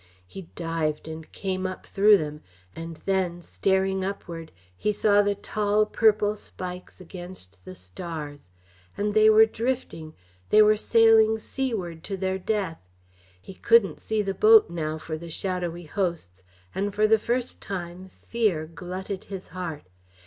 He 0.25 0.49
dived 0.55 1.07
and 1.07 1.31
came 1.31 1.67
up 1.67 1.85
through 1.85 2.17
them; 2.17 2.41
and 2.75 2.97
then, 3.05 3.43
staring 3.43 4.03
upward, 4.03 4.51
he 4.75 4.91
saw 4.91 5.21
the 5.21 5.35
tall, 5.35 5.85
purple 5.85 6.35
spikes 6.35 6.99
against 6.99 7.63
the 7.65 7.75
stars. 7.75 8.49
And 8.97 9.13
they 9.13 9.29
were 9.29 9.45
drifting 9.45 10.15
they 10.49 10.63
were 10.63 10.75
sailing 10.75 11.37
seaward 11.37 12.03
to 12.05 12.17
their 12.17 12.39
death. 12.39 12.81
He 13.39 13.53
couldn't 13.53 13.99
see 13.99 14.23
the 14.23 14.33
boat 14.33 14.71
now 14.71 14.97
for 14.97 15.19
the 15.19 15.29
shadowy 15.29 15.83
hosts; 15.83 16.41
and 16.73 16.95
for 16.95 17.05
the 17.05 17.19
first 17.19 17.61
time 17.61 18.07
fear 18.09 18.65
glutted 18.65 19.25
his 19.25 19.49
heart. 19.49 19.83